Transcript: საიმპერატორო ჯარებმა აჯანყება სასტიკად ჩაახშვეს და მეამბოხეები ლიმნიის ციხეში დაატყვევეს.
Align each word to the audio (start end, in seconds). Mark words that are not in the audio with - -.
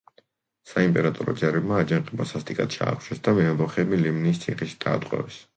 საიმპერატორო 0.69 1.35
ჯარებმა 1.41 1.77
აჯანყება 1.83 2.27
სასტიკად 2.31 2.73
ჩაახშვეს 2.79 3.23
და 3.29 3.37
მეამბოხეები 3.41 4.03
ლიმნიის 4.05 4.45
ციხეში 4.47 4.85
დაატყვევეს. 4.87 5.43